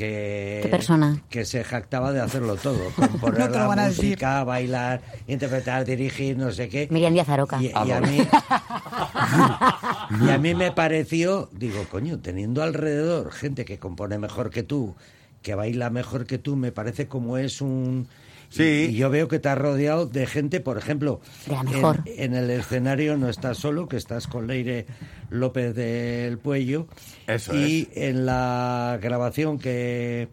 que 0.00 0.60
¿Qué 0.62 0.68
persona? 0.70 1.22
que 1.28 1.44
se 1.44 1.62
jactaba 1.62 2.10
de 2.12 2.20
hacerlo 2.20 2.56
todo, 2.56 2.78
componer 2.96 3.50
No 3.50 3.74
la 3.74 3.88
decir. 3.88 4.04
música, 4.04 4.42
bailar, 4.44 5.02
interpretar, 5.28 5.84
dirigir, 5.84 6.38
no 6.38 6.50
sé 6.52 6.70
qué. 6.70 6.88
Miriam 6.90 7.12
Díaz 7.12 7.28
Aroca. 7.28 7.60
Y, 7.62 7.66
y 7.66 7.90
a 7.92 8.00
mí 8.00 8.18
y 10.26 10.30
a 10.30 10.38
mí 10.38 10.54
me 10.54 10.72
pareció, 10.72 11.50
digo, 11.52 11.84
coño, 11.90 12.18
teniendo 12.18 12.62
alrededor 12.62 13.30
gente 13.30 13.66
que 13.66 13.78
compone 13.78 14.16
mejor 14.18 14.48
que 14.48 14.62
tú, 14.62 14.94
que 15.42 15.54
baila 15.54 15.90
mejor 15.90 16.24
que 16.24 16.38
tú, 16.38 16.56
me 16.56 16.72
parece 16.72 17.06
como 17.06 17.36
es 17.36 17.60
un 17.60 18.08
Sí. 18.50 18.62
Y, 18.90 18.94
y 18.94 18.96
yo 18.96 19.08
veo 19.10 19.26
que 19.28 19.38
te 19.38 19.48
has 19.48 19.56
rodeado 19.56 20.06
de 20.06 20.26
gente, 20.26 20.60
por 20.60 20.76
ejemplo, 20.76 21.20
De 21.46 21.52
la 21.54 21.60
en- 21.60 21.66
mejor. 21.70 22.00
En, 22.04 22.34
el 22.34 22.50
escenario 22.50 23.16
no 23.16 23.28
estás 23.28 23.56
solo, 23.58 23.88
que 23.88 23.96
estás 23.96 24.26
con 24.26 24.46
Leire 24.46 24.86
López 25.30 25.74
del 25.74 26.36
Puello. 26.38 26.86
Eso 27.26 27.54
y 27.56 27.88
en 27.94 28.26
la 28.26 28.98
grabación 29.00 29.58
que, 29.58 30.28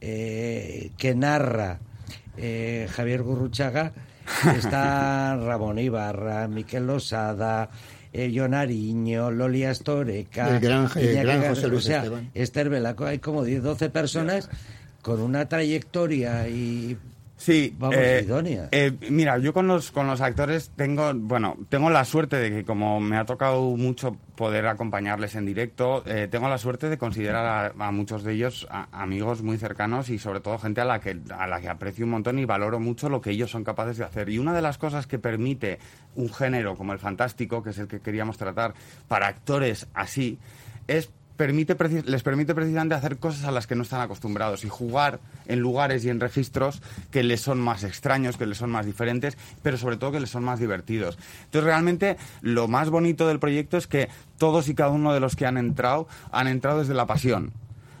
eh, 0.00 0.90
que 0.96 1.14
narra 1.14 1.78
eh, 2.36 2.88
Javier 2.90 3.22
Gurruchaga 3.22 3.92
está 4.56 5.36
Ramón 5.36 5.78
Ibarra, 5.78 6.48
Miquel 6.48 6.86
Losada, 6.86 7.68
eh, 8.12 8.32
John 8.34 8.54
Ariño, 8.54 9.30
Loli 9.30 9.64
Astoreca, 9.64 10.48
El 10.56 10.60
gran- 10.60 10.88
el 10.96 11.10
Iñaki 11.10 11.26
gran 11.26 11.42
Gar- 11.42 11.48
José 11.50 11.68
Luis 11.68 11.84
o 11.84 11.86
sea, 11.86 11.98
Esteban. 11.98 12.30
Esther 12.34 12.68
Belaco, 12.70 13.04
hay 13.04 13.18
como 13.18 13.44
10, 13.44 13.62
12 13.62 13.90
personas 13.90 14.48
con 15.02 15.20
una 15.20 15.48
trayectoria 15.48 16.48
y 16.48 16.96
Sí, 17.42 17.74
Vamos, 17.76 17.96
eh, 17.98 18.22
idónea. 18.24 18.68
eh, 18.70 18.92
mira, 19.10 19.36
yo 19.38 19.52
con 19.52 19.66
los, 19.66 19.90
con 19.90 20.06
los 20.06 20.20
actores 20.20 20.70
tengo, 20.76 21.12
bueno, 21.12 21.56
tengo 21.68 21.90
la 21.90 22.04
suerte 22.04 22.36
de 22.36 22.50
que 22.50 22.64
como 22.64 23.00
me 23.00 23.16
ha 23.16 23.24
tocado 23.24 23.62
mucho 23.76 24.16
poder 24.36 24.68
acompañarles 24.68 25.34
en 25.34 25.44
directo, 25.44 26.04
eh, 26.06 26.28
tengo 26.30 26.48
la 26.48 26.56
suerte 26.58 26.88
de 26.88 26.98
considerar 26.98 27.72
a, 27.76 27.86
a 27.88 27.90
muchos 27.90 28.22
de 28.22 28.34
ellos 28.34 28.68
a- 28.70 28.86
amigos 28.92 29.42
muy 29.42 29.58
cercanos 29.58 30.08
y 30.08 30.20
sobre 30.20 30.38
todo 30.38 30.56
gente 30.58 30.82
a 30.82 30.84
la 30.84 31.00
que 31.00 31.18
a 31.36 31.48
la 31.48 31.60
que 31.60 31.68
aprecio 31.68 32.04
un 32.04 32.12
montón 32.12 32.38
y 32.38 32.44
valoro 32.44 32.78
mucho 32.78 33.08
lo 33.08 33.20
que 33.20 33.30
ellos 33.30 33.50
son 33.50 33.64
capaces 33.64 33.96
de 33.98 34.04
hacer. 34.04 34.28
Y 34.28 34.38
una 34.38 34.54
de 34.54 34.62
las 34.62 34.78
cosas 34.78 35.08
que 35.08 35.18
permite 35.18 35.80
un 36.14 36.32
género 36.32 36.76
como 36.76 36.92
el 36.92 37.00
fantástico, 37.00 37.60
que 37.64 37.70
es 37.70 37.78
el 37.78 37.88
que 37.88 37.98
queríamos 37.98 38.38
tratar, 38.38 38.72
para 39.08 39.26
actores 39.26 39.88
así, 39.94 40.38
es 40.86 41.10
permite 41.36 41.76
les 42.04 42.22
permite 42.22 42.54
precisamente 42.54 42.94
hacer 42.94 43.18
cosas 43.18 43.44
a 43.44 43.50
las 43.50 43.66
que 43.66 43.74
no 43.74 43.82
están 43.82 44.00
acostumbrados 44.00 44.64
y 44.64 44.68
jugar 44.68 45.20
en 45.46 45.60
lugares 45.60 46.04
y 46.04 46.10
en 46.10 46.20
registros 46.20 46.82
que 47.10 47.22
les 47.22 47.40
son 47.40 47.60
más 47.60 47.84
extraños, 47.84 48.36
que 48.36 48.46
les 48.46 48.58
son 48.58 48.70
más 48.70 48.86
diferentes, 48.86 49.36
pero 49.62 49.76
sobre 49.76 49.96
todo 49.96 50.12
que 50.12 50.20
les 50.20 50.30
son 50.30 50.44
más 50.44 50.60
divertidos. 50.60 51.18
Entonces, 51.44 51.64
realmente, 51.64 52.16
lo 52.40 52.68
más 52.68 52.90
bonito 52.90 53.26
del 53.26 53.38
proyecto 53.38 53.76
es 53.76 53.86
que 53.86 54.08
todos 54.38 54.68
y 54.68 54.74
cada 54.74 54.90
uno 54.90 55.12
de 55.12 55.20
los 55.20 55.36
que 55.36 55.46
han 55.46 55.56
entrado 55.56 56.08
han 56.30 56.48
entrado 56.48 56.80
desde 56.80 56.94
la 56.94 57.06
pasión, 57.06 57.52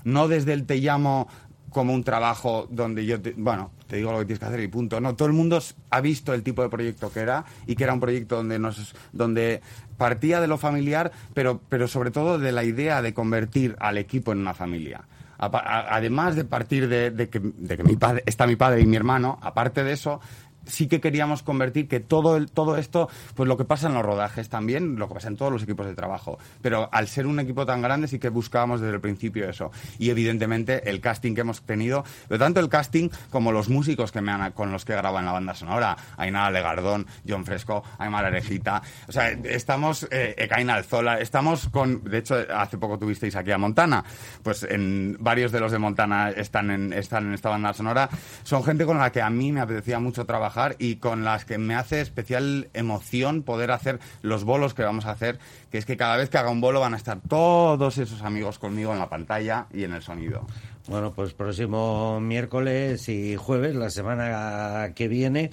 no 0.04 0.28
desde 0.28 0.52
el 0.52 0.66
te 0.66 0.76
llamo 0.76 1.28
como 1.72 1.94
un 1.94 2.04
trabajo 2.04 2.68
donde 2.70 3.04
yo, 3.04 3.16
bueno, 3.36 3.70
te 3.86 3.96
digo 3.96 4.12
lo 4.12 4.18
que 4.20 4.26
tienes 4.26 4.38
que 4.38 4.44
hacer 4.46 4.60
y 4.60 4.68
punto. 4.68 5.00
No, 5.00 5.14
todo 5.14 5.28
el 5.28 5.34
mundo 5.34 5.58
ha 5.90 6.00
visto 6.00 6.34
el 6.34 6.42
tipo 6.42 6.62
de 6.62 6.68
proyecto 6.68 7.12
que 7.12 7.20
era 7.20 7.44
y 7.66 7.74
que 7.74 7.84
era 7.84 7.92
un 7.92 8.00
proyecto 8.00 8.36
donde 8.36 8.58
nos, 8.58 8.94
donde 9.12 9.60
partía 9.96 10.40
de 10.40 10.46
lo 10.46 10.58
familiar, 10.58 11.12
pero, 11.34 11.60
pero 11.68 11.88
sobre 11.88 12.10
todo 12.10 12.38
de 12.38 12.52
la 12.52 12.64
idea 12.64 13.02
de 13.02 13.14
convertir 13.14 13.76
al 13.80 13.98
equipo 13.98 14.32
en 14.32 14.38
una 14.38 14.54
familia. 14.54 15.02
Además 15.38 16.36
de 16.36 16.44
partir 16.44 16.88
de, 16.88 17.10
de 17.10 17.28
que, 17.28 17.40
de 17.40 17.76
que 17.76 17.82
mi 17.82 17.96
padre, 17.96 18.22
está 18.26 18.46
mi 18.46 18.54
padre 18.54 18.80
y 18.80 18.86
mi 18.86 18.96
hermano, 18.96 19.40
aparte 19.42 19.82
de 19.82 19.92
eso, 19.92 20.20
sí 20.66 20.88
que 20.88 21.00
queríamos 21.00 21.42
convertir 21.42 21.88
que 21.88 22.00
todo, 22.00 22.36
el, 22.36 22.50
todo 22.50 22.76
esto, 22.76 23.08
pues 23.34 23.48
lo 23.48 23.56
que 23.56 23.64
pasa 23.64 23.88
en 23.88 23.94
los 23.94 24.04
rodajes 24.04 24.48
también, 24.48 24.96
lo 24.96 25.08
que 25.08 25.14
pasa 25.14 25.28
en 25.28 25.36
todos 25.36 25.52
los 25.52 25.62
equipos 25.62 25.86
de 25.86 25.94
trabajo. 25.94 26.38
Pero 26.60 26.88
al 26.92 27.08
ser 27.08 27.26
un 27.26 27.40
equipo 27.40 27.66
tan 27.66 27.82
grande 27.82 28.08
sí 28.08 28.18
que 28.18 28.28
buscábamos 28.28 28.80
desde 28.80 28.94
el 28.94 29.00
principio 29.00 29.48
eso. 29.48 29.70
Y 29.98 30.10
evidentemente 30.10 30.88
el 30.88 31.00
casting 31.00 31.34
que 31.34 31.42
hemos 31.42 31.62
tenido, 31.62 32.04
pero 32.28 32.38
tanto 32.38 32.60
el 32.60 32.68
casting 32.68 33.08
como 33.30 33.52
los 33.52 33.68
músicos 33.68 34.12
que 34.12 34.20
me 34.20 34.32
han, 34.32 34.52
con 34.52 34.72
los 34.72 34.84
que 34.84 34.94
graban 34.94 35.24
la 35.24 35.32
banda 35.32 35.54
sonora, 35.54 35.96
Ainara 36.16 36.50
Legardón, 36.50 37.06
John 37.26 37.44
Fresco, 37.44 37.82
Aymar 37.98 38.24
Arejita, 38.24 38.82
o 39.08 39.12
sea, 39.12 39.30
estamos, 39.30 40.06
eh, 40.10 40.34
Ekaina 40.36 40.74
Alzola, 40.74 41.20
estamos 41.20 41.68
con, 41.68 42.04
de 42.04 42.18
hecho, 42.18 42.36
hace 42.54 42.78
poco 42.78 42.98
tuvisteis 42.98 43.36
aquí 43.36 43.50
a 43.50 43.58
Montana, 43.58 44.04
pues 44.42 44.64
en 44.64 45.16
varios 45.20 45.52
de 45.52 45.60
los 45.60 45.72
de 45.72 45.78
Montana 45.78 46.30
están 46.30 46.70
en, 46.70 46.92
están 46.92 47.26
en 47.26 47.34
esta 47.34 47.48
banda 47.48 47.72
sonora, 47.72 48.08
son 48.42 48.64
gente 48.64 48.84
con 48.84 48.98
la 48.98 49.10
que 49.10 49.22
a 49.22 49.30
mí 49.30 49.52
me 49.52 49.60
apetecía 49.60 49.98
mucho 49.98 50.24
trabajar 50.24 50.51
y 50.78 50.96
con 50.96 51.24
las 51.24 51.44
que 51.44 51.58
me 51.58 51.74
hace 51.74 52.00
especial 52.00 52.68
emoción 52.74 53.42
poder 53.42 53.70
hacer 53.70 54.00
los 54.22 54.44
bolos 54.44 54.74
que 54.74 54.82
vamos 54.82 55.06
a 55.06 55.12
hacer, 55.12 55.38
que 55.70 55.78
es 55.78 55.86
que 55.86 55.96
cada 55.96 56.16
vez 56.16 56.30
que 56.30 56.38
haga 56.38 56.50
un 56.50 56.60
bolo 56.60 56.80
van 56.80 56.94
a 56.94 56.96
estar 56.96 57.20
todos 57.28 57.98
esos 57.98 58.22
amigos 58.22 58.58
conmigo 58.58 58.92
en 58.92 58.98
la 58.98 59.08
pantalla 59.08 59.66
y 59.72 59.84
en 59.84 59.92
el 59.92 60.02
sonido. 60.02 60.46
Bueno, 60.88 61.12
pues 61.12 61.32
próximo 61.32 62.20
miércoles 62.20 63.08
y 63.08 63.36
jueves, 63.36 63.74
la 63.74 63.90
semana 63.90 64.92
que 64.94 65.08
viene. 65.08 65.50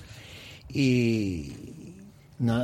Y, 0.70 1.69
no, 2.40 2.64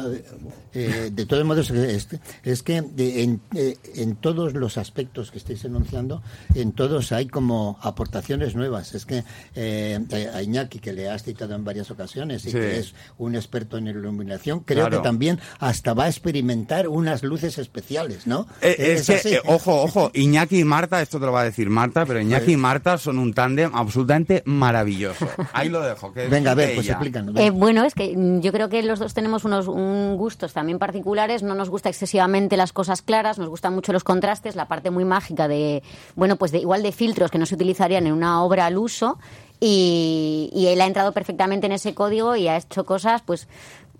eh, 0.74 1.10
de 1.14 1.26
todos 1.26 1.44
modos, 1.46 1.70
es, 1.70 2.08
es 2.44 2.64
que 2.64 2.78
en, 2.78 3.42
eh, 3.56 3.78
en, 3.96 4.16
todos 4.16 4.54
los 4.54 4.78
aspectos 4.78 5.32
que 5.32 5.38
estáis 5.38 5.64
enunciando, 5.66 6.22
en 6.54 6.72
todos 6.72 7.12
hay 7.12 7.28
como 7.28 7.78
aportaciones 7.82 8.56
nuevas. 8.56 8.96
Es 8.96 9.06
que 9.06 9.24
eh, 9.56 10.00
a 10.34 10.42
Iñaki, 10.42 10.80
que 10.80 10.94
le 10.94 11.10
has 11.10 11.24
citado 11.24 11.56
en 11.56 11.64
varias 11.64 11.92
ocasiones 11.92 12.46
y 12.46 12.52
Sí. 12.52 12.58
que 12.58 12.80
es 12.80 12.94
un 13.18 13.36
experto 13.36 13.78
en 13.78 13.88
iluminación, 13.88 14.62
creo 14.62 14.86
Claro. 14.88 14.98
que 15.02 15.04
también 15.04 15.40
hasta 15.60 15.94
va 15.94 16.06
a 16.06 16.08
experimentar 16.10 16.88
unas 16.88 17.24
luces 17.24 17.58
especiales, 17.58 18.28
¿no? 18.28 18.48
Eh, 18.62 18.76
es 18.98 19.08
que, 19.08 19.16
así. 19.16 19.34
eh, 19.34 19.42
ojo, 19.46 19.82
ojo, 19.84 20.12
Iñaki 20.14 20.60
y 20.60 20.64
Marta, 20.64 21.02
esto 21.02 21.20
te 21.20 21.26
lo 21.26 21.32
va 21.32 21.42
a 21.42 21.46
decir 21.46 21.70
Marta, 21.70 22.06
pero 22.06 22.22
Iñaki 22.22 22.54
y 22.54 22.58
Marta 22.58 22.98
son 22.98 23.20
un 23.20 23.34
tándem 23.34 23.72
absolutamente 23.74 24.42
maravilloso. 24.46 25.28
Ahí 25.54 25.70
lo 25.70 25.82
dejo. 25.82 26.14
Que 26.14 26.28
Venga, 26.28 26.52
a 26.52 26.56
ver, 26.56 26.76
pues 26.76 26.88
explícanos. 26.88 27.36
Eh, 27.38 27.50
bueno, 27.50 27.84
es 27.84 27.94
que 27.94 28.16
mm, 28.16 28.42
yo 28.42 28.52
creo 28.52 28.70
que 28.70 28.82
los 28.84 29.00
dos 29.00 29.14
tenemos 29.14 29.44
unos 29.44 29.65
un 29.68 30.16
gustos 30.18 30.54
también 30.54 30.80
particulares. 30.80 31.44
No 31.44 31.56
nos 31.56 31.70
gusta 31.70 31.90
excesivamente 31.90 32.58
las 32.58 32.74
cosas 32.74 33.02
claras, 33.02 33.40
nos 33.40 33.50
gustan 33.50 33.74
mucho 33.74 33.94
los 33.94 34.04
contrastes, 34.04 34.56
la 34.56 34.68
parte 34.68 34.92
muy 34.92 35.06
mágica 35.06 35.48
de, 35.48 35.84
bueno, 36.16 36.36
pues 36.36 36.52
de, 36.52 36.60
igual 36.60 36.84
de 36.84 36.92
filtros 36.92 37.32
que 37.32 37.38
no 37.38 37.46
se 37.46 37.56
utilizarían 37.56 38.08
en 38.08 38.14
una 38.14 38.44
obra 38.44 38.66
al 38.66 38.78
uso. 38.78 39.18
Y, 39.60 40.66
él 40.68 40.82
ha 40.82 40.86
entrado 40.86 41.12
perfectamente 41.12 41.66
en 41.66 41.72
ese 41.72 41.94
código 41.94 42.36
y 42.36 42.48
ha 42.48 42.58
hecho 42.58 42.86
cosas, 42.86 43.22
pues 43.22 43.48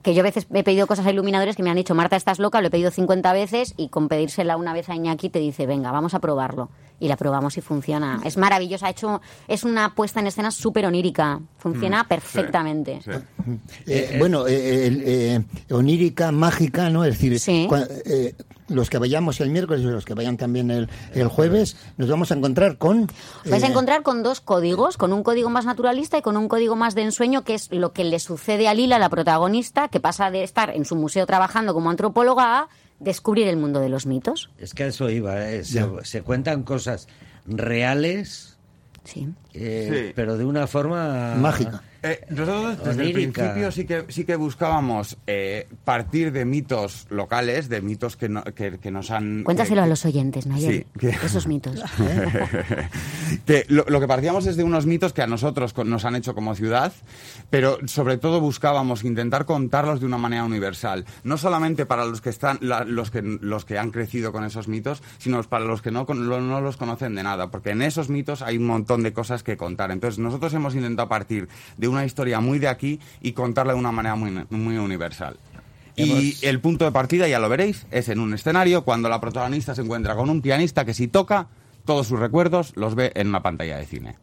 que 0.06 0.14
yo 0.14 0.20
a 0.22 0.24
veces 0.24 0.46
he 0.54 0.64
pedido 0.64 0.86
cosas 0.86 1.08
a 1.08 1.10
iluminadores 1.12 1.56
que 1.56 1.64
me 1.64 1.72
han 1.72 1.78
dicho, 1.78 1.96
Marta, 1.96 2.16
estás 2.16 2.38
loca, 2.38 2.62
lo 2.62 2.68
he 2.68 2.70
pedido 2.70 2.92
50 2.92 3.34
veces 3.34 3.74
y 3.76 3.90
con 3.90 4.08
pedírsela 4.08 4.56
una 4.56 4.72
vez 4.72 4.88
a 4.88 4.96
Iñaki 4.96 5.30
te 5.32 5.40
dice, 5.40 5.66
venga, 5.66 5.92
vamos 5.92 6.14
a 6.14 6.20
probarlo. 6.20 6.70
Y 7.00 7.08
la 7.08 7.18
probamos 7.18 7.58
y 7.58 7.62
funciona. 7.62 8.22
Es 8.24 8.38
maravilloso, 8.38 8.86
ha 8.86 8.92
hecho, 8.92 9.20
es 9.48 9.64
una 9.64 9.96
puesta 9.96 10.20
en 10.20 10.28
escena 10.28 10.52
súper 10.52 10.86
onírica, 10.86 11.42
funciona 11.58 12.08
perfectamente. 12.08 13.00
Sí. 13.04 13.12
Eh, 13.88 14.16
bueno, 14.20 14.46
eh, 14.48 14.54
eh, 15.06 15.74
onírica, 15.74 16.32
mágica, 16.32 16.92
¿no? 16.92 17.04
Es 17.04 17.14
decir, 17.16 17.40
Sí. 17.40 17.68
Eh, 18.70 18.74
los 18.74 18.90
que 18.90 18.98
vayamos 18.98 19.40
el 19.42 19.50
miércoles 19.50 19.82
y 19.84 19.86
los 19.86 20.06
que 20.06 20.14
vayan 20.14 20.38
también 20.38 20.72
el, 20.72 20.90
el 21.14 21.28
jueves, 21.28 21.78
nos 21.98 22.10
vamos 22.10 22.32
a 22.32 22.36
encontrar 22.36 22.78
con... 22.78 23.08
Vais 23.46 23.64
a 23.64 23.68
eh, 23.68 23.70
encontrar 23.70 24.04
con 24.04 24.24
dos 24.24 24.42
códigos, 24.42 24.98
con 24.98 25.14
un 25.14 25.24
código 25.24 25.50
más 25.50 25.66
naturalista 25.66 26.18
y 26.18 26.22
con 26.22 26.38
un 26.38 26.48
código 26.48 26.76
más 26.76 26.96
de 26.96 27.04
ensueño, 27.04 27.44
que 27.44 27.54
es 27.56 27.72
lo 27.72 27.94
que 27.94 28.04
le 28.04 28.20
sucede 28.20 28.68
a 28.68 28.74
Lila, 28.74 29.00
la 29.00 29.10
protagonista, 29.10 29.88
que 29.88 30.00
pasa 30.00 30.32
de 30.32 30.44
estar 30.44 30.70
en 30.70 30.86
su 30.86 30.96
museo 30.96 31.26
trabajando 31.26 31.74
como 31.74 31.90
antropóloga 31.90 32.60
a 32.60 32.68
descubrir 33.00 33.48
el 33.48 33.58
mundo 33.58 33.80
de 33.80 33.90
los 33.90 34.06
mitos. 34.06 34.50
es 34.58 34.74
que 34.74 34.84
a 34.84 34.88
eso 34.88 35.10
iba. 35.10 35.50
¿eh? 35.50 35.64
Se, 35.64 35.86
se 36.04 36.22
cuentan 36.22 36.64
cosas 36.64 37.08
reales, 37.46 38.58
Sí. 39.04 39.30
Eh, 39.58 40.06
Sí. 40.08 40.14
pero 40.16 40.38
de 40.38 40.46
una 40.46 40.68
forma 40.68 41.36
Mágica. 41.36 41.82
Eh, 42.04 42.24
nosotros 42.30 42.78
desde 42.86 43.02
el 43.04 43.14
principio 43.14 43.72
sí 43.72 43.86
que, 43.86 44.06
sí 44.10 44.26
que 44.26 44.36
buscábamos 44.36 45.18
eh, 45.26 45.68
partir 45.86 46.32
de 46.32 46.46
mitos 46.46 47.08
locales, 47.10 47.68
de 47.68 47.82
mitos 47.82 48.16
que, 48.16 48.30
no- 48.30 48.44
que, 48.44 48.78
que 48.78 48.92
nos 48.92 49.10
han... 49.10 49.44
Cuéntaselo 49.44 49.82
eh, 49.82 49.86
a 49.86 49.88
los 49.88 50.06
oyentes, 50.06 50.46
Nayel, 50.46 50.86
Sí, 50.94 51.00
que- 51.00 51.10
esos 51.26 51.48
mitos. 51.48 51.82
que 53.46 53.66
lo, 53.70 53.86
lo 53.88 54.00
que 54.00 54.08
partíamos 54.08 54.46
es 54.46 54.56
de 54.56 54.64
unos 54.64 54.86
mitos 54.86 55.14
que 55.14 55.22
a 55.22 55.28
nosotros 55.28 55.76
nos 55.86 56.06
han 56.06 56.16
hecho 56.16 56.36
como 56.36 56.54
ciudad, 56.56 56.94
pero 57.50 57.80
sobre 57.88 58.18
todo 58.18 58.40
buscábamos 58.40 59.04
intentar 59.04 59.46
contarlos 59.46 60.00
de 60.00 60.06
una 60.06 60.18
manera 60.20 60.44
universal, 60.44 61.06
no 61.24 61.38
solamente 61.38 61.86
para 61.88 62.06
los 62.06 62.22
que 62.22 62.30
están, 62.30 62.60
la- 62.62 62.84
los 62.84 63.12
que 63.12 63.22
los 63.24 63.66
que 63.66 63.78
han 63.80 63.92
crecido 63.92 64.32
con 64.32 64.44
esos 64.44 64.68
mitos, 64.68 65.02
sino 65.18 65.42
para 65.44 65.66
los 65.66 65.82
que 65.82 65.90
no, 65.92 66.06
con- 66.06 66.28
lo- 66.30 66.42
no 66.42 66.62
los 66.62 66.78
conocen 66.78 67.16
de 67.16 67.24
nada, 67.24 67.50
porque 67.50 67.72
en 67.72 67.82
esos 67.82 68.10
mitos 68.10 68.42
hay 68.42 68.58
un 68.58 68.68
montón 68.68 69.02
de 69.04 69.12
cosas 69.12 69.44
que 69.46 69.56
contar. 69.56 69.92
Entonces 69.92 70.20
nosotros 70.20 70.54
hemos 70.54 70.76
intentado 70.76 71.08
partir 71.08 71.48
de 71.78 71.88
una 71.88 72.04
historia 72.04 72.42
muy 72.42 72.60
de 72.60 72.68
aquí 72.68 73.00
y 73.22 73.32
contarla 73.32 73.72
de 73.72 73.80
una 73.80 73.94
manera 73.94 74.16
muy, 74.16 74.32
muy 74.50 74.78
universal. 74.78 75.38
Y 75.96 76.12
Hemos- 76.34 76.44
el 76.44 76.60
punto 76.60 76.84
de 76.84 76.92
partida, 76.92 77.26
ya 77.30 77.40
lo 77.40 77.48
veréis, 77.48 77.88
es 77.92 78.10
en 78.10 78.20
un 78.20 78.34
escenario 78.34 78.84
cuando 78.84 79.08
la 79.08 79.22
protagonista 79.22 79.74
se 79.74 79.82
encuentra 79.84 80.14
con 80.16 80.30
un 80.30 80.42
pianista 80.42 80.84
que 80.84 80.94
si 80.94 81.08
toca, 81.08 81.48
todos 81.86 82.08
sus 82.08 82.20
recuerdos 82.20 82.74
los 82.76 82.96
ve 82.96 83.14
en 83.16 83.30
una 83.30 83.42
pantalla 83.42 83.78
de 83.78 83.86
cine. 83.86 84.16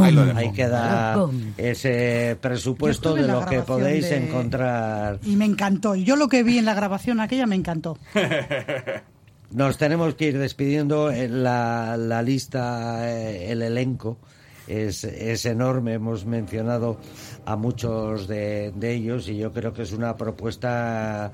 Ahí 0.00 0.10
lo 0.10 0.24
dejo. 0.24 0.38
Ahí 0.38 0.52
queda 0.52 1.16
ese 1.58 2.38
presupuesto 2.40 3.14
de 3.14 3.26
lo 3.28 3.44
que 3.44 3.60
podéis 3.60 4.08
de- 4.08 4.16
encontrar. 4.16 5.18
Y 5.22 5.36
me 5.36 5.44
encantó. 5.44 5.94
Yo 5.94 6.16
lo 6.16 6.28
que 6.28 6.42
vi 6.42 6.56
en 6.58 6.64
la 6.64 6.72
grabación 6.74 7.20
aquella 7.20 7.46
me 7.46 7.54
encantó. 7.56 7.98
Nos 9.50 9.76
tenemos 9.76 10.14
que 10.14 10.28
ir 10.28 10.38
despidiendo. 10.38 11.10
En 11.10 11.42
La, 11.42 11.96
la 11.98 12.22
lista, 12.22 13.06
eh, 13.10 13.52
el 13.52 13.60
elenco 13.62 14.16
es, 14.66 15.04
es 15.04 15.44
enorme. 15.46 15.94
Hemos 15.94 16.24
mencionado 16.26 16.98
a 17.44 17.56
muchos 17.56 18.28
de, 18.28 18.72
de 18.76 18.92
ellos 18.94 19.28
y 19.28 19.36
yo 19.36 19.52
creo 19.52 19.72
que 19.72 19.82
es 19.82 19.92
una 19.92 20.16
propuesta 20.16 21.32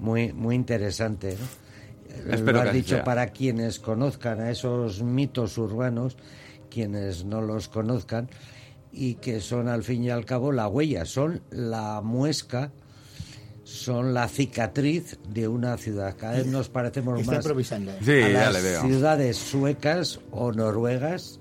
muy, 0.00 0.32
muy 0.32 0.54
interesante. 0.54 1.36
¿no? 2.26 2.32
Espero 2.34 2.62
Lo 2.62 2.68
has 2.68 2.72
dicho 2.74 2.96
sea. 2.96 3.04
para 3.04 3.28
quienes 3.28 3.78
conozcan 3.78 4.40
a 4.40 4.50
esos 4.50 5.02
mitos 5.02 5.56
urbanos, 5.58 6.16
quienes 6.70 7.24
no 7.24 7.40
los 7.40 7.68
conozcan 7.68 8.28
y 8.92 9.14
que 9.14 9.40
son 9.40 9.68
al 9.68 9.82
fin 9.82 10.04
y 10.04 10.10
al 10.10 10.24
cabo 10.26 10.52
la 10.52 10.68
huella, 10.68 11.04
son 11.06 11.40
la 11.50 12.00
muesca 12.02 12.70
son 13.64 14.12
la 14.12 14.28
cicatriz 14.28 15.18
de 15.28 15.46
una 15.48 15.76
ciudad. 15.78 16.16
Cada 16.18 16.34
vez 16.34 16.46
nos 16.46 16.68
parecemos 16.68 17.20
Está 17.20 17.32
más 17.36 17.44
improvisando. 17.44 17.92
¿eh? 17.92 17.98
Sí, 18.04 18.10
a 18.10 18.28
ya 18.28 18.50
las 18.50 18.54
le 18.54 18.62
veo. 18.62 18.80
ciudades 18.82 19.36
suecas 19.36 20.20
o 20.32 20.52
noruegas. 20.52 21.38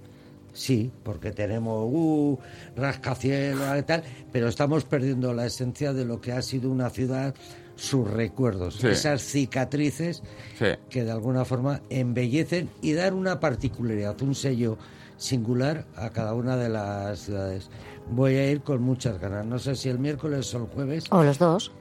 Sí, 0.53 0.91
porque 1.03 1.31
tenemos 1.31 1.87
uh, 1.91 2.37
rascacielos 2.75 3.79
y 3.79 3.83
tal, 3.83 4.03
pero 4.31 4.47
estamos 4.49 4.83
perdiendo 4.83 5.33
la 5.33 5.45
esencia 5.45 5.93
de 5.93 6.05
lo 6.05 6.19
que 6.19 6.31
ha 6.33 6.41
sido 6.41 6.69
una 6.69 6.89
ciudad, 6.89 7.33
sus 7.75 8.09
recuerdos, 8.09 8.75
Sí. 8.75 8.87
esas 8.87 9.21
cicatrices 9.21 10.21
Sí. 10.59 10.65
que 10.89 11.03
de 11.03 11.11
alguna 11.11 11.45
forma 11.45 11.81
embellecen 11.89 12.69
y 12.81 12.93
dar 12.93 13.13
una 13.13 13.39
particularidad, 13.39 14.21
un 14.21 14.35
sello 14.35 14.77
singular 15.17 15.85
a 15.95 16.09
cada 16.09 16.33
una 16.33 16.57
de 16.57 16.69
las 16.69 17.19
ciudades. 17.19 17.69
Voy 18.09 18.35
a 18.35 18.51
ir 18.51 18.61
con 18.61 18.81
muchas 18.81 19.19
ganas. 19.19 19.45
No 19.45 19.57
sé 19.59 19.75
si 19.75 19.87
el 19.87 19.99
miércoles 19.99 20.53
o 20.53 20.57
el 20.57 20.63
jueves. 20.65 21.05
O 21.11 21.23
los 21.23 21.37
dos. 21.39 21.71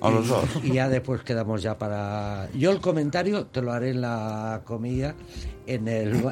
O 0.00 0.10
los 0.10 0.28
dos. 0.28 0.44
Y 0.62 0.72
ya 0.72 0.88
después 0.88 1.22
quedamos 1.22 1.62
ya 1.62 1.78
para... 1.78 2.48
Yo 2.54 2.70
el 2.70 2.80
comentario 2.80 3.46
te 3.46 3.62
lo 3.62 3.72
haré 3.72 3.90
en 3.90 4.00
la 4.02 4.60
comida 4.64 5.14
en 5.66 5.88
el, 5.88 6.30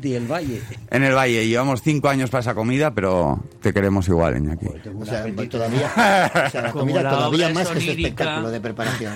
de 0.00 0.16
el 0.16 0.26
Valle. 0.30 0.62
En 0.90 1.02
el 1.02 1.12
Valle 1.14 1.44
llevamos 1.48 1.82
cinco 1.82 2.08
años 2.08 2.30
para 2.30 2.40
esa 2.42 2.54
comida, 2.54 2.92
pero 2.92 3.42
te 3.60 3.72
queremos 3.74 4.06
igual, 4.08 4.36
Iñaki. 4.36 4.66
Tengo 4.84 5.02
O 5.02 5.06
sea, 5.06 5.22
apetito. 5.22 5.58
todavía, 5.58 5.86
o 6.46 6.50
sea, 6.50 6.62
la 6.62 6.70
Como 6.72 6.84
comida 6.84 7.02
la 7.02 7.10
todavía 7.10 7.46
obra 7.46 7.48
es 7.48 7.54
más 7.54 7.68
que 7.68 7.78
ese 7.78 7.88
onírica. 7.90 8.08
espectáculo 8.08 8.50
de 8.50 8.60
preparación. 8.60 9.12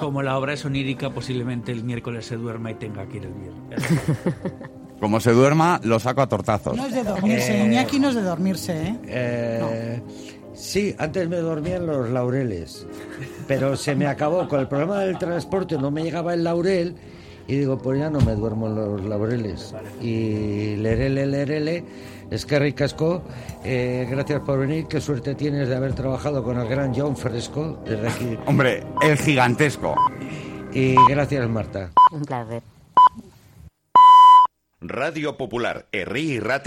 Como 0.00 0.22
la 0.22 0.36
obra 0.36 0.54
es 0.54 0.64
onírica, 0.64 1.10
posiblemente 1.10 1.70
el 1.70 1.84
miércoles 1.84 2.26
se 2.26 2.36
duerma 2.36 2.72
y 2.72 2.74
tenga 2.74 3.06
que 3.06 3.18
ir 3.18 3.26
el 3.26 3.32
viernes. 3.34 4.00
Como 4.98 5.18
se 5.20 5.30
duerma, 5.32 5.80
lo 5.84 5.98
saco 5.98 6.20
a 6.20 6.28
tortazos. 6.28 6.76
No 6.76 6.86
es 6.86 6.92
de 6.94 7.04
dormirse, 7.04 7.58
Eh, 7.62 7.64
Iñaki 7.64 7.98
no 8.00 8.08
es 8.10 8.14
de 8.16 8.22
dormirse, 8.22 8.82
¿eh? 8.82 8.98
Eh, 9.06 10.02
Sí, 10.70 10.94
antes 10.98 11.28
me 11.28 11.38
dormía 11.38 11.78
en 11.78 11.86
los 11.86 12.10
laureles, 12.10 12.86
pero 13.48 13.76
se 13.76 13.96
me 13.96 14.06
acabó. 14.06 14.46
Con 14.46 14.60
el 14.60 14.68
problema 14.68 15.00
del 15.00 15.18
transporte 15.18 15.76
no 15.76 15.90
me 15.90 16.04
llegaba 16.04 16.32
el 16.32 16.44
laurel 16.44 16.94
y 17.48 17.56
digo, 17.56 17.76
pues 17.76 17.98
ya 17.98 18.08
no 18.08 18.20
me 18.20 18.36
duermo 18.36 18.68
en 18.68 18.76
los 18.76 19.04
laureles. 19.04 19.74
Y 20.00 20.76
lerele, 20.76 21.26
lerele, 21.26 21.82
es 22.30 22.46
que 22.46 22.60
ricasco, 22.60 23.24
eh, 23.64 24.06
gracias 24.08 24.42
por 24.42 24.60
venir, 24.60 24.86
qué 24.86 25.00
suerte 25.00 25.34
tienes 25.34 25.68
de 25.68 25.74
haber 25.74 25.92
trabajado 25.94 26.44
con 26.44 26.56
el 26.60 26.68
gran 26.68 26.94
John 26.94 27.16
Fresco 27.16 27.82
desde 27.84 28.06
aquí. 28.06 28.38
Hombre, 28.46 28.84
el 29.02 29.18
gigantesco. 29.18 29.96
Y 30.72 30.94
gracias 31.08 31.48
Marta. 31.48 31.90
Un 32.12 32.22
placer. 32.22 32.62
Radio 34.80 35.36
Popular, 35.36 35.88
Herri 35.90 36.20
y 36.20 36.38
Rati. 36.38 36.58